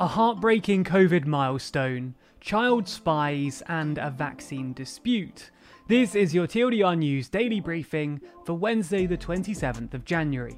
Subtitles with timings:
[0.00, 5.50] A heartbreaking COVID milestone, child spies, and a vaccine dispute.
[5.88, 10.56] This is your TLDR News daily briefing for Wednesday, the 27th of January.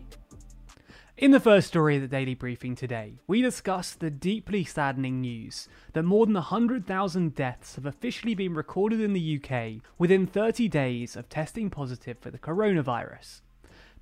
[1.17, 5.69] In the first story of the daily briefing today, we discuss the deeply saddening news
[5.93, 11.17] that more than 100,000 deaths have officially been recorded in the UK within 30 days
[11.17, 13.41] of testing positive for the coronavirus.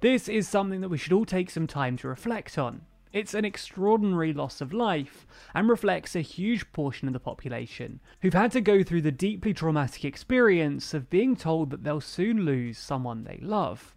[0.01, 2.83] This is something that we should all take some time to reflect on,
[3.13, 8.35] it's an extraordinary loss of life and reflects a huge portion of the population who've
[8.35, 12.79] had to go through the deeply traumatic experience of being told that they'll soon lose
[12.79, 13.95] someone they love.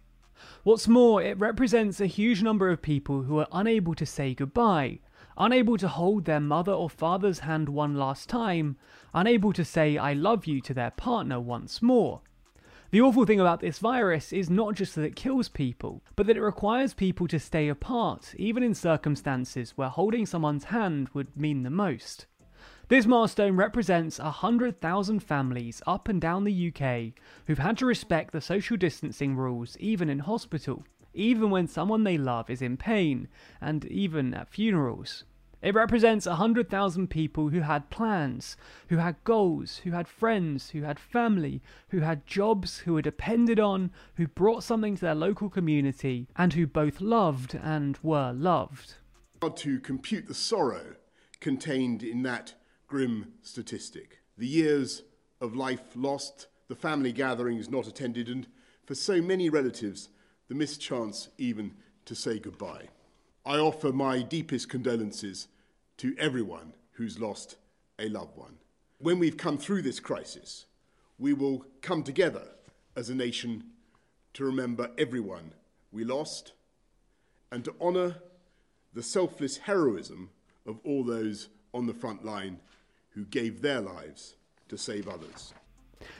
[0.64, 4.98] What's more, it represents a huge number of people who are unable to say goodbye,
[5.38, 8.76] unable to hold their mother or father's hand one last time,
[9.14, 12.22] unable to say I love you to their partner once more.
[12.94, 16.36] The awful thing about this virus is not just that it kills people, but that
[16.36, 21.64] it requires people to stay apart, even in circumstances where holding someone's hand would mean
[21.64, 22.26] the most.
[22.86, 28.40] This milestone represents 100,000 families up and down the UK who've had to respect the
[28.40, 33.26] social distancing rules even in hospital, even when someone they love is in pain,
[33.60, 35.24] and even at funerals.
[35.64, 38.54] It represents 100,000 people who had plans,
[38.88, 43.58] who had goals, who had friends, who had family, who had jobs, who were depended
[43.58, 48.96] on, who brought something to their local community, and who both loved and were loved.
[49.56, 50.96] To compute the sorrow
[51.40, 52.52] contained in that
[52.86, 54.18] grim statistic.
[54.36, 55.02] The years
[55.40, 58.46] of life lost, the family gatherings not attended, and
[58.84, 60.10] for so many relatives,
[60.48, 61.72] the mischance even
[62.04, 62.88] to say goodbye.
[63.46, 65.48] I offer my deepest condolences
[65.98, 67.56] to everyone who's lost
[67.98, 68.56] a loved one.
[68.98, 70.66] When we've come through this crisis,
[71.18, 72.48] we will come together
[72.96, 73.64] as a nation
[74.34, 75.52] to remember everyone
[75.92, 76.52] we lost
[77.50, 78.16] and to honour
[78.92, 80.30] the selfless heroism
[80.66, 82.58] of all those on the front line
[83.10, 84.34] who gave their lives
[84.68, 85.54] to save others.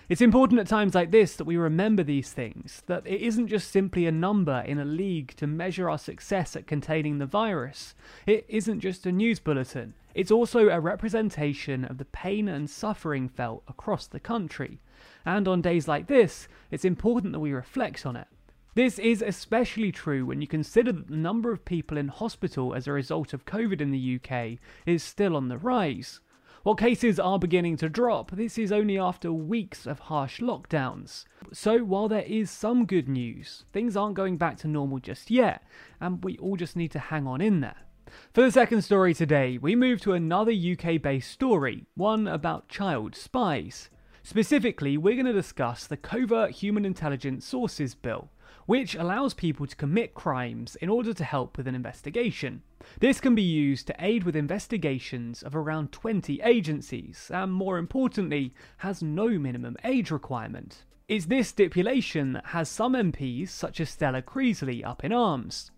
[0.09, 3.71] It's important at times like this that we remember these things, that it isn't just
[3.71, 7.95] simply a number in a league to measure our success at containing the virus.
[8.27, 9.95] It isn't just a news bulletin.
[10.15, 14.81] It's also a representation of the pain and suffering felt across the country.
[15.27, 18.29] And on days like this, it's important that we reflect on it.
[18.75, 22.89] This is especially true when you consider that the number of people in hospital as
[22.89, 26.21] a result of COVID in the UK is still on the rise.
[26.65, 31.27] While cases are beginning to drop, this is only after weeks of harsh lockdowns.
[31.53, 35.63] So while there is some good news, things aren't going back to normal just yet,
[36.01, 37.77] and we all just need to hang on in there.
[38.33, 43.15] For the second story today, we move to another UK based story, one about child
[43.15, 43.91] spies.
[44.23, 48.31] Specifically, we're going to discuss the Covert Human Intelligence Sources Bill,
[48.67, 52.63] which allows people to commit crimes in order to help with an investigation.
[53.01, 58.55] This can be used to aid with investigations of around 20 agencies, and more importantly,
[58.79, 60.85] has no minimum age requirement.
[61.07, 65.71] It's this stipulation that has some MPs, such as Stella Creasy, up in arms.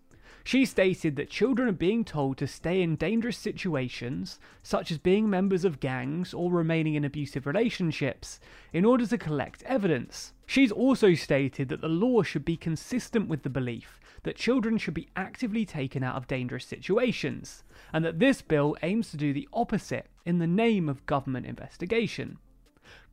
[0.47, 5.29] She stated that children are being told to stay in dangerous situations, such as being
[5.29, 8.39] members of gangs or remaining in abusive relationships,
[8.71, 10.31] in order to collect evidence.
[10.45, 14.93] She's also stated that the law should be consistent with the belief that children should
[14.93, 19.49] be actively taken out of dangerous situations, and that this bill aims to do the
[19.51, 22.37] opposite in the name of government investigation.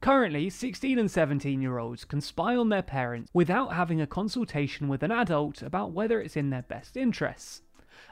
[0.00, 4.88] Currently, 16 and 17 year olds can spy on their parents without having a consultation
[4.88, 7.62] with an adult about whether it's in their best interests.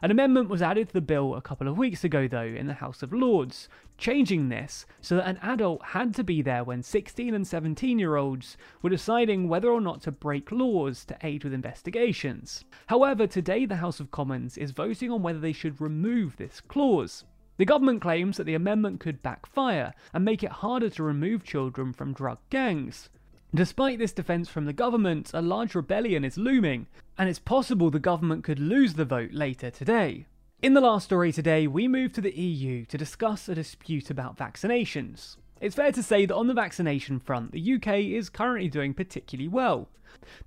[0.01, 2.75] An amendment was added to the bill a couple of weeks ago, though, in the
[2.75, 3.69] House of Lords,
[3.99, 8.17] changing this so that an adult had to be there when 16 and 17 year
[8.17, 12.65] olds were deciding whether or not to break laws to aid with investigations.
[12.87, 17.25] However, today the House of Commons is voting on whether they should remove this clause.
[17.59, 21.93] The government claims that the amendment could backfire and make it harder to remove children
[21.93, 23.11] from drug gangs.
[23.55, 26.87] Despite this defence from the government, a large rebellion is looming,
[27.19, 30.27] and it's possible the government could lose the vote later today.
[30.63, 34.39] In the last story today, we move to the EU to discuss a dispute about
[34.39, 35.37] vaccinations.
[35.63, 39.47] It's fair to say that on the vaccination front, the UK is currently doing particularly
[39.47, 39.89] well.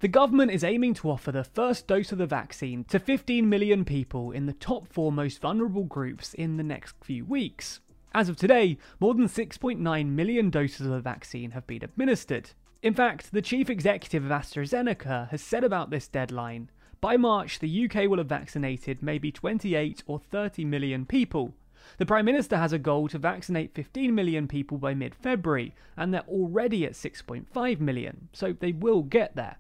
[0.02, 3.86] The government is aiming to offer the first dose of the vaccine to 15 million
[3.86, 7.80] people in the top four most vulnerable groups in the next few weeks.
[8.14, 12.50] As of today, more than 6.9 million doses of the vaccine have been administered.
[12.84, 16.70] In fact, the chief executive of AstraZeneca has said about this deadline
[17.06, 21.54] by March, the UK will have vaccinated maybe 28 or 30 million people,
[21.98, 26.14] the Prime Minister has a goal to vaccinate 15 million people by mid February, and
[26.14, 29.58] they're already at 6.5 million, so they will get there.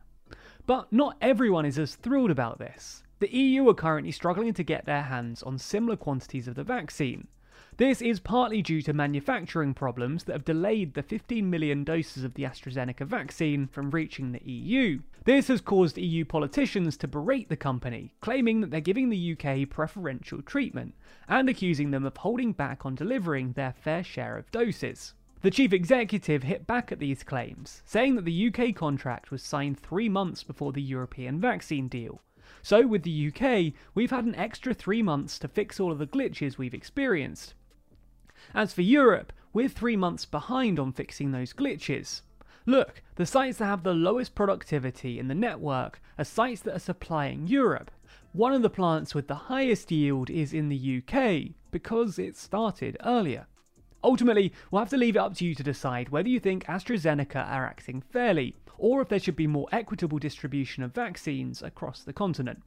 [0.66, 3.04] But not everyone is as thrilled about this.
[3.20, 7.28] The EU are currently struggling to get their hands on similar quantities of the vaccine.
[7.78, 12.36] This is partly due to manufacturing problems that have delayed the 15 million doses of
[12.36, 15.02] the AstraZeneca vaccine from reaching the EU.
[15.26, 19.70] This has caused EU politicians to berate the company, claiming that they're giving the UK
[19.70, 20.96] preferential treatment
[21.28, 25.14] and accusing them of holding back on delivering their fair share of doses.
[25.42, 29.82] The chief executive hit back at these claims, saying that the UK contract was signed
[29.82, 32.22] three months before the European vaccine deal.
[32.62, 36.08] So, with the UK, we've had an extra three months to fix all of the
[36.08, 37.54] glitches we've experienced.
[38.54, 42.22] As for Europe, we're three months behind on fixing those glitches.
[42.66, 46.80] Look, the sites that have the lowest productivity in the network are sites that are
[46.80, 47.92] supplying Europe.
[48.34, 52.98] One of the plants with the highest yield is in the UK because it started
[53.06, 53.48] earlier.
[54.04, 57.48] Ultimately, we'll have to leave it up to you to decide whether you think AstraZeneca
[57.48, 62.14] are acting fairly, or if there should be more equitable distribution of vaccines across the
[62.14, 62.62] continent.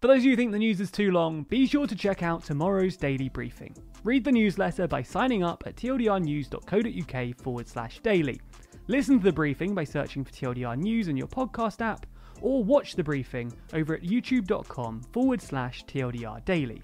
[0.00, 2.22] For those of you who think the news is too long, be sure to check
[2.22, 3.74] out tomorrow's daily briefing.
[4.04, 8.40] Read the newsletter by signing up at tldrnews.co.uk forward slash daily.
[8.88, 12.04] Listen to the briefing by searching for TLDR News in your podcast app,
[12.40, 16.82] or watch the briefing over at youtube.com forward slash TLDR daily.